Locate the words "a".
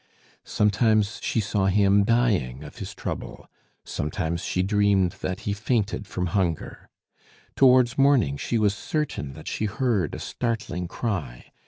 10.15-10.19